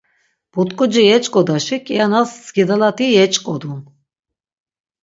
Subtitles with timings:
[0.51, 3.79] But̆k̆uci yeç̆k̆odaşi kianas skidalati yeç̆k̆odun.